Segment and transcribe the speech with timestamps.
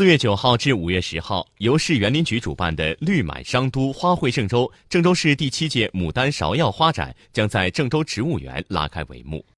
[0.00, 9.44] 四月九号至五月十号由市园林局主办的绿满商都花卉郑州郑州市第七届牡丹芍药花展将在郑州植物园拉开帷幕。